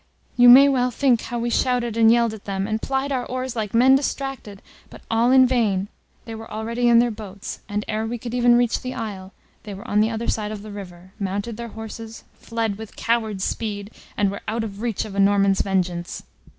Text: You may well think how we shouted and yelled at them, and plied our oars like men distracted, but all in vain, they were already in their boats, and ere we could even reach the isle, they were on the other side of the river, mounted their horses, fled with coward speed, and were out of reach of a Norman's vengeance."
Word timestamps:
You 0.35 0.49
may 0.49 0.67
well 0.67 0.89
think 0.89 1.21
how 1.21 1.37
we 1.37 1.51
shouted 1.51 1.95
and 1.95 2.11
yelled 2.11 2.33
at 2.33 2.45
them, 2.45 2.65
and 2.65 2.81
plied 2.81 3.11
our 3.11 3.23
oars 3.23 3.55
like 3.55 3.71
men 3.75 3.93
distracted, 3.95 4.63
but 4.89 5.01
all 5.11 5.29
in 5.29 5.45
vain, 5.45 5.89
they 6.25 6.33
were 6.33 6.49
already 6.49 6.87
in 6.89 6.97
their 6.97 7.11
boats, 7.11 7.59
and 7.69 7.85
ere 7.87 8.07
we 8.07 8.17
could 8.17 8.33
even 8.33 8.57
reach 8.57 8.81
the 8.81 8.95
isle, 8.95 9.31
they 9.61 9.75
were 9.75 9.87
on 9.87 9.99
the 9.99 10.09
other 10.09 10.27
side 10.27 10.51
of 10.51 10.63
the 10.63 10.71
river, 10.71 11.13
mounted 11.19 11.55
their 11.55 11.67
horses, 11.77 12.23
fled 12.39 12.79
with 12.79 12.95
coward 12.95 13.43
speed, 13.43 13.91
and 14.17 14.31
were 14.31 14.41
out 14.47 14.63
of 14.63 14.81
reach 14.81 15.05
of 15.05 15.13
a 15.13 15.19
Norman's 15.19 15.61
vengeance." 15.61 16.23